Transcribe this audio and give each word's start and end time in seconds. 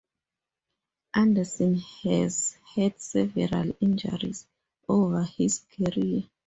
Anderson 1.13 1.75
has 2.01 2.57
had 2.73 2.99
several 2.99 3.75
injuries 3.81 4.47
over 4.89 5.23
his 5.25 5.59
career. 5.77 6.23